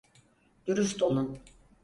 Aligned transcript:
Dürüst 0.67 1.03
olun. 1.03 1.39